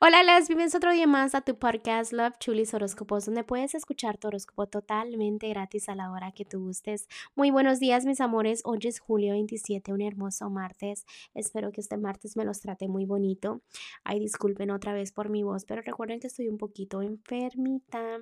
Hola, 0.00 0.22
les 0.22 0.46
bienvenidos 0.46 0.76
otro 0.76 0.92
día 0.92 1.08
más 1.08 1.34
a 1.34 1.40
tu 1.40 1.58
podcast 1.58 2.12
Love 2.12 2.38
Chulis 2.38 2.72
Horóscopos, 2.72 3.26
donde 3.26 3.42
puedes 3.42 3.74
escuchar 3.74 4.16
tu 4.16 4.28
horóscopo 4.28 4.68
totalmente 4.68 5.48
gratis 5.48 5.88
a 5.88 5.96
la 5.96 6.12
hora 6.12 6.30
que 6.30 6.44
tú 6.44 6.60
gustes. 6.60 7.08
Muy 7.34 7.50
buenos 7.50 7.80
días, 7.80 8.06
mis 8.06 8.20
amores. 8.20 8.62
Hoy 8.64 8.78
es 8.84 9.00
julio 9.00 9.32
27, 9.32 9.92
un 9.92 10.00
hermoso 10.00 10.50
martes. 10.50 11.04
Espero 11.34 11.72
que 11.72 11.80
este 11.80 11.96
martes 11.96 12.36
me 12.36 12.44
los 12.44 12.60
trate 12.60 12.86
muy 12.86 13.06
bonito. 13.06 13.60
Ay, 14.04 14.20
disculpen 14.20 14.70
otra 14.70 14.92
vez 14.92 15.10
por 15.10 15.30
mi 15.30 15.42
voz, 15.42 15.64
pero 15.64 15.82
recuerden 15.82 16.20
que 16.20 16.28
estoy 16.28 16.46
un 16.46 16.58
poquito 16.58 17.02
enfermita. 17.02 18.20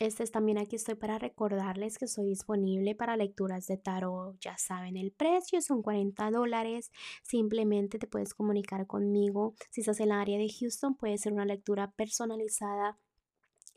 Este 0.00 0.22
es 0.22 0.30
también 0.30 0.58
aquí 0.58 0.76
estoy 0.76 0.94
para 0.94 1.18
recordarles 1.18 1.98
que 1.98 2.06
soy 2.06 2.26
disponible 2.26 2.94
para 2.94 3.16
lecturas 3.16 3.66
de 3.66 3.78
tarot. 3.78 4.38
Ya 4.40 4.56
saben, 4.56 4.96
el 4.96 5.10
precio 5.10 5.60
son 5.60 5.82
40 5.82 6.30
dólares. 6.30 6.92
Simplemente 7.24 7.98
te 7.98 8.06
puedes 8.06 8.32
comunicar 8.32 8.86
conmigo. 8.86 9.54
Si 9.70 9.80
estás 9.80 9.98
en 9.98 10.06
el 10.06 10.12
área 10.12 10.38
de 10.38 10.48
Houston, 10.48 10.94
puede 10.94 11.18
ser 11.18 11.32
una 11.32 11.44
lectura 11.44 11.90
personalizada 11.90 12.96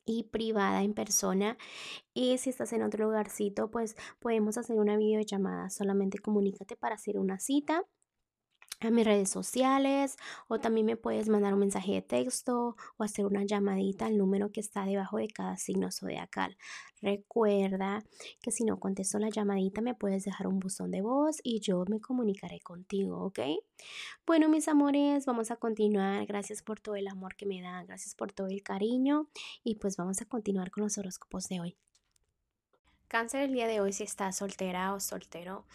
y 0.06 0.26
privada 0.26 0.84
en 0.84 0.94
persona. 0.94 1.58
Y 2.14 2.38
si 2.38 2.52
estás 2.52 2.72
en 2.74 2.84
otro 2.84 3.06
lugarcito, 3.06 3.72
pues 3.72 3.96
podemos 4.20 4.60
hacer 4.60 4.78
una 4.78 4.98
videollamada. 4.98 5.72
Solamente 5.72 6.20
comunícate 6.20 6.76
para 6.76 6.96
hacer 6.96 7.18
una 7.18 7.40
cita 7.40 7.84
a 8.88 8.92
mis 8.92 9.06
redes 9.06 9.30
sociales 9.30 10.18
o 10.48 10.60
también 10.60 10.86
me 10.86 10.98
puedes 10.98 11.30
mandar 11.30 11.54
un 11.54 11.60
mensaje 11.60 11.94
de 11.94 12.02
texto 12.02 12.76
o 12.98 13.04
hacer 13.04 13.26
una 13.26 13.44
llamadita 13.44 14.06
al 14.08 14.18
número 14.18 14.52
que 14.52 14.60
está 14.60 14.86
debajo 14.86 15.18
de 15.18 15.28
cada 15.28 15.58
signo 15.58 15.92
zodiacal. 15.92 16.58
Recuerda 17.02 18.04
que 18.42 18.52
si 18.52 18.64
no 18.64 18.80
contesto 18.80 19.20
la 19.20 19.30
llamadita 19.30 19.82
me 19.82 19.96
puedes 19.96 20.24
dejar 20.24 20.48
un 20.48 20.60
buzón 20.60 20.92
de 20.92 21.02
voz 21.02 21.40
y 21.44 21.60
yo 21.60 21.84
me 21.88 22.00
comunicaré 22.00 22.60
contigo, 22.60 23.24
¿ok? 23.24 23.40
Bueno, 24.26 24.50
mis 24.50 24.68
amores, 24.68 25.26
vamos 25.26 25.52
a 25.52 25.56
continuar. 25.56 26.26
Gracias 26.26 26.62
por 26.62 26.80
todo 26.80 26.96
el 26.96 27.08
amor 27.08 27.36
que 27.36 27.46
me 27.46 27.62
dan, 27.62 27.86
gracias 27.86 28.16
por 28.16 28.32
todo 28.32 28.48
el 28.48 28.64
cariño 28.64 29.28
y 29.64 29.76
pues 29.76 29.98
vamos 29.98 30.22
a 30.22 30.26
continuar 30.26 30.72
con 30.72 30.84
los 30.84 30.98
horóscopos 30.98 31.48
de 31.50 31.60
hoy. 31.60 31.78
Cáncer 33.08 33.42
el 33.42 33.52
día 33.52 33.68
de 33.68 33.82
hoy 33.82 33.92
si 33.92 34.04
estás 34.04 34.38
soltera 34.38 34.94
o 34.94 35.00
soltero, 35.02 35.66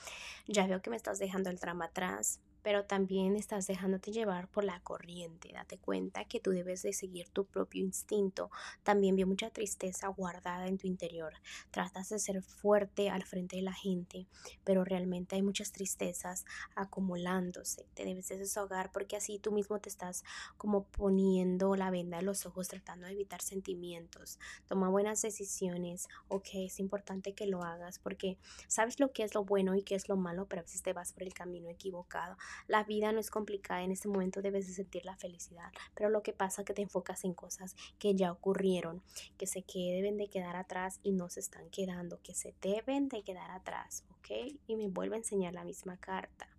ya 0.48 0.66
veo 0.66 0.80
que 0.80 0.88
me 0.88 0.96
estás 0.96 1.18
dejando 1.18 1.50
el 1.50 1.60
trama 1.60 1.84
atrás 1.86 2.40
pero 2.66 2.84
también 2.84 3.36
estás 3.36 3.68
dejándote 3.68 4.10
llevar 4.10 4.48
por 4.48 4.64
la 4.64 4.80
corriente. 4.80 5.52
Date 5.52 5.78
cuenta 5.78 6.24
que 6.24 6.40
tú 6.40 6.50
debes 6.50 6.82
de 6.82 6.92
seguir 6.92 7.28
tu 7.28 7.44
propio 7.44 7.84
instinto. 7.84 8.50
También 8.82 9.14
veo 9.14 9.28
mucha 9.28 9.50
tristeza 9.50 10.08
guardada 10.08 10.66
en 10.66 10.76
tu 10.76 10.88
interior. 10.88 11.32
Tratas 11.70 12.08
de 12.08 12.18
ser 12.18 12.42
fuerte 12.42 13.08
al 13.08 13.22
frente 13.22 13.54
de 13.54 13.62
la 13.62 13.72
gente, 13.72 14.26
pero 14.64 14.82
realmente 14.82 15.36
hay 15.36 15.42
muchas 15.42 15.70
tristezas 15.70 16.44
acumulándose. 16.74 17.86
Te 17.94 18.04
debes 18.04 18.26
de 18.30 18.38
desahogar 18.38 18.90
porque 18.90 19.14
así 19.14 19.38
tú 19.38 19.52
mismo 19.52 19.78
te 19.78 19.88
estás 19.88 20.24
como 20.56 20.86
poniendo 20.86 21.76
la 21.76 21.90
venda 21.90 22.18
en 22.18 22.26
los 22.26 22.46
ojos 22.46 22.66
tratando 22.66 23.06
de 23.06 23.12
evitar 23.12 23.42
sentimientos. 23.42 24.40
Toma 24.66 24.88
buenas 24.88 25.22
decisiones, 25.22 26.08
ok, 26.26 26.48
es 26.54 26.80
importante 26.80 27.32
que 27.32 27.46
lo 27.46 27.62
hagas 27.62 28.00
porque 28.00 28.38
sabes 28.66 28.98
lo 28.98 29.12
que 29.12 29.22
es 29.22 29.36
lo 29.36 29.44
bueno 29.44 29.76
y 29.76 29.84
qué 29.84 29.94
es 29.94 30.08
lo 30.08 30.16
malo, 30.16 30.46
pero 30.46 30.62
a 30.62 30.64
veces 30.64 30.82
te 30.82 30.92
vas 30.92 31.12
por 31.12 31.22
el 31.22 31.32
camino 31.32 31.68
equivocado. 31.68 32.36
La 32.68 32.84
vida 32.84 33.12
no 33.12 33.20
es 33.20 33.30
complicada, 33.30 33.82
en 33.82 33.92
este 33.92 34.08
momento 34.08 34.42
debes 34.42 34.66
de 34.66 34.74
sentir 34.74 35.04
la 35.04 35.16
felicidad, 35.16 35.70
pero 35.94 36.10
lo 36.10 36.22
que 36.22 36.32
pasa 36.32 36.62
es 36.62 36.66
que 36.66 36.74
te 36.74 36.82
enfocas 36.82 37.24
en 37.24 37.34
cosas 37.34 37.74
que 37.98 38.14
ya 38.14 38.32
ocurrieron, 38.32 39.02
que 39.38 39.46
sé 39.46 39.62
que 39.62 39.92
deben 39.92 40.16
de 40.16 40.28
quedar 40.28 40.56
atrás 40.56 41.00
y 41.02 41.12
no 41.12 41.28
se 41.28 41.40
están 41.40 41.68
quedando, 41.70 42.20
que 42.22 42.34
se 42.34 42.54
deben 42.60 43.08
de 43.08 43.22
quedar 43.22 43.50
atrás, 43.50 44.04
¿ok? 44.18 44.56
Y 44.66 44.76
me 44.76 44.88
vuelve 44.88 45.16
a 45.16 45.18
enseñar 45.18 45.54
la 45.54 45.64
misma 45.64 45.96
carta. 45.96 46.55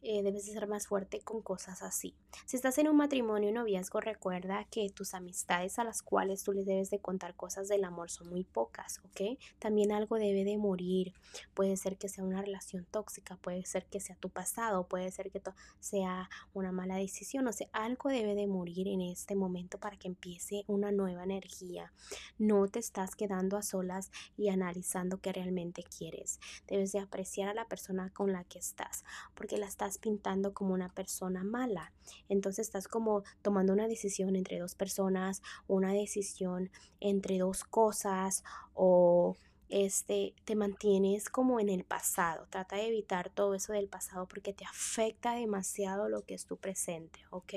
Eh, 0.00 0.22
debes 0.22 0.46
de 0.46 0.52
ser 0.52 0.68
más 0.68 0.86
fuerte 0.86 1.20
con 1.20 1.42
cosas 1.42 1.82
así. 1.82 2.14
Si 2.46 2.56
estás 2.56 2.78
en 2.78 2.88
un 2.88 2.96
matrimonio 2.96 3.48
y 3.48 3.52
noviazgo, 3.52 4.00
recuerda 4.00 4.64
que 4.70 4.88
tus 4.90 5.12
amistades 5.14 5.78
a 5.80 5.84
las 5.84 6.02
cuales 6.02 6.44
tú 6.44 6.52
les 6.52 6.66
debes 6.66 6.90
de 6.90 7.00
contar 7.00 7.34
cosas 7.34 7.66
del 7.66 7.84
amor 7.84 8.08
son 8.10 8.28
muy 8.28 8.44
pocas, 8.44 9.00
¿ok? 9.04 9.38
También 9.58 9.90
algo 9.90 10.16
debe 10.16 10.44
de 10.44 10.56
morir. 10.56 11.14
Puede 11.52 11.76
ser 11.76 11.96
que 11.96 12.08
sea 12.08 12.22
una 12.22 12.42
relación 12.42 12.86
tóxica, 12.90 13.36
puede 13.36 13.64
ser 13.64 13.86
que 13.86 13.98
sea 13.98 14.14
tu 14.16 14.30
pasado, 14.30 14.86
puede 14.86 15.10
ser 15.10 15.32
que 15.32 15.42
sea 15.80 16.30
una 16.54 16.70
mala 16.70 16.96
decisión, 16.96 17.48
o 17.48 17.52
sea, 17.52 17.68
algo 17.72 18.08
debe 18.08 18.36
de 18.36 18.46
morir 18.46 18.86
en 18.86 19.00
este 19.00 19.34
momento 19.34 19.78
para 19.78 19.96
que 19.96 20.06
empiece 20.06 20.64
una 20.68 20.92
nueva 20.92 21.24
energía. 21.24 21.92
No 22.38 22.68
te 22.68 22.78
estás 22.78 23.16
quedando 23.16 23.56
a 23.56 23.62
solas 23.62 24.10
y 24.36 24.48
analizando 24.48 25.20
qué 25.20 25.32
realmente 25.32 25.82
quieres. 25.82 26.38
Debes 26.66 26.92
de 26.92 27.00
apreciar 27.00 27.48
a 27.48 27.54
la 27.54 27.66
persona 27.66 28.10
con 28.10 28.32
la 28.32 28.44
que 28.44 28.58
estás, 28.58 29.04
porque 29.34 29.58
la 29.58 29.66
estás 29.66 29.87
pintando 29.96 30.52
como 30.52 30.74
una 30.74 30.90
persona 30.90 31.42
mala. 31.44 31.94
Entonces 32.28 32.66
estás 32.66 32.88
como 32.88 33.22
tomando 33.40 33.72
una 33.72 33.88
decisión 33.88 34.36
entre 34.36 34.58
dos 34.58 34.74
personas, 34.74 35.40
una 35.66 35.94
decisión 35.94 36.70
entre 37.00 37.38
dos 37.38 37.64
cosas 37.64 38.44
o 38.74 39.36
este, 39.68 40.34
te 40.44 40.54
mantienes 40.54 41.28
como 41.28 41.60
en 41.60 41.68
el 41.68 41.84
pasado. 41.84 42.46
Trata 42.50 42.76
de 42.76 42.86
evitar 42.88 43.30
todo 43.30 43.54
eso 43.54 43.72
del 43.72 43.88
pasado 43.88 44.26
porque 44.26 44.52
te 44.52 44.64
afecta 44.64 45.34
demasiado 45.34 46.08
lo 46.08 46.22
que 46.22 46.34
es 46.34 46.46
tu 46.46 46.56
presente, 46.56 47.20
¿ok? 47.30 47.52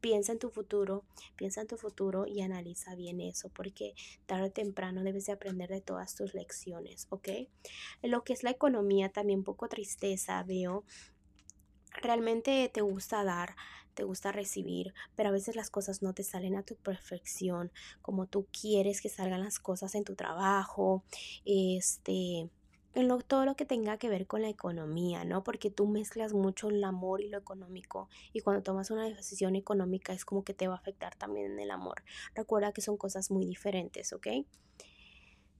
Piensa 0.00 0.32
en 0.32 0.38
tu 0.38 0.50
futuro, 0.50 1.04
piensa 1.36 1.60
en 1.60 1.66
tu 1.66 1.76
futuro 1.76 2.26
y 2.26 2.40
analiza 2.40 2.94
bien 2.94 3.20
eso 3.20 3.50
porque 3.50 3.94
tarde 4.26 4.46
o 4.46 4.50
temprano 4.50 5.02
debes 5.02 5.26
de 5.26 5.32
aprender 5.32 5.68
de 5.68 5.80
todas 5.80 6.14
tus 6.14 6.34
lecciones, 6.34 7.06
¿ok? 7.10 7.28
Lo 8.02 8.24
que 8.24 8.32
es 8.32 8.42
la 8.42 8.50
economía, 8.50 9.10
también 9.10 9.44
poco 9.44 9.68
tristeza, 9.68 10.42
veo 10.44 10.84
realmente 12.00 12.70
te 12.72 12.80
gusta 12.80 13.24
dar, 13.24 13.56
te 13.94 14.04
gusta 14.04 14.32
recibir, 14.32 14.94
pero 15.16 15.28
a 15.28 15.32
veces 15.32 15.56
las 15.56 15.70
cosas 15.70 16.02
no 16.02 16.14
te 16.14 16.22
salen 16.22 16.56
a 16.56 16.62
tu 16.62 16.76
perfección, 16.76 17.70
como 18.02 18.26
tú 18.26 18.46
quieres 18.50 19.00
que 19.00 19.08
salgan 19.08 19.44
las 19.44 19.58
cosas 19.58 19.94
en 19.94 20.04
tu 20.04 20.14
trabajo, 20.14 21.04
este, 21.44 22.48
en 22.94 23.08
lo, 23.08 23.18
todo 23.18 23.44
lo 23.44 23.56
que 23.56 23.64
tenga 23.64 23.98
que 23.98 24.08
ver 24.08 24.26
con 24.26 24.42
la 24.42 24.48
economía, 24.48 25.24
¿no? 25.24 25.44
Porque 25.44 25.70
tú 25.70 25.86
mezclas 25.86 26.32
mucho 26.32 26.68
el 26.68 26.82
amor 26.82 27.20
y 27.20 27.28
lo 27.28 27.38
económico 27.38 28.08
y 28.32 28.40
cuando 28.40 28.62
tomas 28.62 28.90
una 28.90 29.04
decisión 29.04 29.54
económica 29.54 30.12
es 30.12 30.24
como 30.24 30.44
que 30.44 30.54
te 30.54 30.68
va 30.68 30.74
a 30.74 30.78
afectar 30.78 31.14
también 31.16 31.52
en 31.52 31.60
el 31.60 31.70
amor. 31.70 32.02
Recuerda 32.34 32.72
que 32.72 32.80
son 32.80 32.96
cosas 32.96 33.30
muy 33.30 33.46
diferentes, 33.46 34.12
¿ok? 34.12 34.28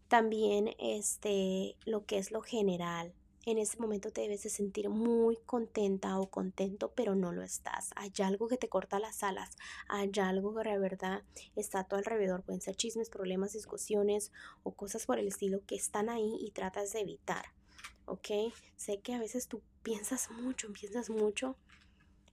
También 0.09 0.75
este, 0.79 1.77
lo 1.85 2.05
que 2.05 2.19
es 2.19 2.33
lo 2.33 2.43
general, 2.43 3.15
en 3.47 3.59
ese 3.59 3.79
momento 3.79 4.11
te 4.11 4.21
debes 4.23 4.43
de 4.43 4.51
sentir 4.51 4.89
muy 4.89 5.37
contenta 5.47 6.19
o 6.19 6.31
contento, 6.31 6.93
pero 6.95 7.15
no 7.15 7.33
lo 7.33 7.43
estás. 7.43 7.91
Hay 7.97 8.13
algo 8.23 8.49
que 8.49 8.59
te 8.59 8.69
corta 8.69 8.99
las 8.99 9.23
alas, 9.23 9.57
hay 9.89 10.11
algo 10.21 10.55
que 10.55 10.69
de 10.69 10.79
verdad 10.79 11.23
está 11.57 11.81
a 11.81 11.89
tu 11.89 11.97
alrededor. 11.97 12.43
Pueden 12.43 12.61
ser 12.61 12.77
chismes, 12.77 13.11
problemas, 13.11 13.53
discusiones 13.53 14.33
o 14.63 14.73
cosas 14.73 15.07
por 15.07 15.19
el 15.19 15.29
estilo 15.29 15.65
que 15.67 15.77
están 15.77 16.11
ahí 16.11 16.37
y 16.41 16.51
tratas 16.51 16.93
de 16.93 17.01
evitar. 17.01 17.47
¿Ok? 18.05 18.29
Sé 18.77 19.01
que 19.01 19.15
a 19.15 19.19
veces 19.19 19.47
tú 19.47 19.63
piensas 19.83 20.31
mucho, 20.31 20.73
piensas 20.73 21.11
mucho, 21.11 21.57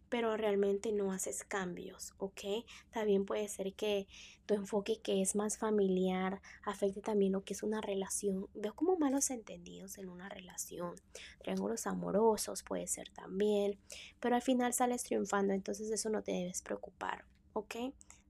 pero 0.09 0.35
realmente 0.37 0.91
no 0.91 1.11
haces 1.11 1.43
cambios, 1.43 2.13
¿ok? 2.17 2.65
También 2.91 3.25
puede 3.25 3.47
ser 3.47 3.73
que 3.73 4.07
tu 4.45 4.53
enfoque 4.53 4.99
que 5.01 5.21
es 5.21 5.35
más 5.35 5.57
familiar 5.57 6.41
afecte 6.63 7.01
también 7.01 7.33
lo 7.33 7.43
que 7.43 7.53
es 7.53 7.63
una 7.63 7.81
relación. 7.81 8.47
Veo 8.53 8.73
como 8.73 8.97
malos 8.97 9.29
entendidos 9.29 9.97
en 9.97 10.09
una 10.09 10.29
relación, 10.29 10.95
triángulos 11.39 11.87
amorosos 11.87 12.63
puede 12.63 12.87
ser 12.87 13.09
también, 13.09 13.77
pero 14.19 14.35
al 14.35 14.41
final 14.41 14.73
sales 14.73 15.03
triunfando, 15.03 15.53
entonces 15.53 15.91
eso 15.91 16.09
no 16.09 16.21
te 16.21 16.31
debes 16.31 16.61
preocupar, 16.61 17.25
¿ok? 17.53 17.75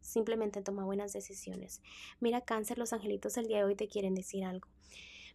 Simplemente 0.02 0.62
toma 0.62 0.86
buenas 0.86 1.12
decisiones. 1.14 1.82
Mira 2.20 2.42
cáncer, 2.42 2.78
los 2.78 2.94
angelitos 2.94 3.36
del 3.36 3.48
día 3.48 3.58
de 3.58 3.66
hoy 3.66 3.76
te 3.76 3.88
quieren 3.88 4.16
decir 4.16 4.46
algo. 4.46 4.68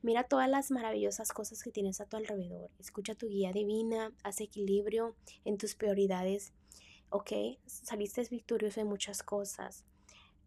Mira 0.02 0.24
todas 0.24 0.48
las 0.48 0.70
maravillosas 0.70 1.32
cosas 1.32 1.62
que 1.62 1.70
tienes 1.70 2.00
a 2.00 2.06
tu 2.06 2.16
alrededor. 2.16 2.70
Escucha 2.78 3.14
tu 3.14 3.28
guía 3.28 3.52
divina, 3.52 4.12
haz 4.22 4.40
equilibrio 4.40 5.14
en 5.44 5.58
tus 5.58 5.74
prioridades. 5.74 6.52
¿Ok? 7.10 7.32
Saliste 7.66 8.22
victorioso 8.30 8.80
en 8.80 8.88
muchas 8.88 9.22
cosas. 9.22 9.84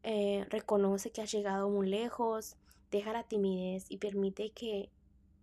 Eh, 0.03 0.45
reconoce 0.50 1.12
que 1.12 1.21
has 1.21 1.31
llegado 1.31 1.69
muy 1.69 1.88
lejos. 1.88 2.57
Deja 2.91 3.13
la 3.13 3.24
timidez 3.24 3.85
y 3.89 3.97
permite 3.97 4.51
que 4.51 4.89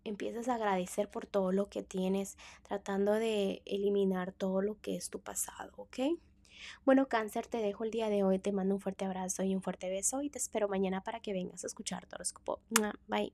empieces 0.04 0.48
a 0.48 0.56
agradecer 0.56 1.08
por 1.08 1.26
todo 1.26 1.52
lo 1.52 1.69
que 1.69 1.82
tienes, 1.82 2.37
tratando 2.62 3.12
de 3.14 3.62
eliminar 3.64 4.32
todo 4.32 4.62
lo 4.62 4.81
que 4.81 4.96
es 4.96 5.10
tu 5.10 5.20
pasado, 5.20 5.72
¿ok? 5.76 5.98
Bueno, 6.84 7.08
cáncer, 7.08 7.46
te 7.46 7.58
dejo 7.58 7.84
el 7.84 7.90
día 7.90 8.08
de 8.08 8.22
hoy, 8.22 8.38
te 8.38 8.52
mando 8.52 8.75
un 8.75 8.81
fuerte 8.81 9.04
abrazo 9.04 9.42
y 9.42 9.54
un 9.54 9.62
fuerte 9.62 9.90
beso 9.90 10.22
y 10.22 10.31
te 10.31 10.38
espero 10.38 10.69
mañana 10.69 11.02
para 11.02 11.20
que 11.20 11.32
vengas 11.32 11.64
a 11.64 11.66
escuchar 11.66 12.06
tu 12.06 12.16
horóscopo. 12.16 12.60
Bye. 13.08 13.32